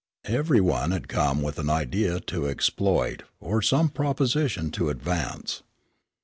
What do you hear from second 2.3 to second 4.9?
exploit or some proposition to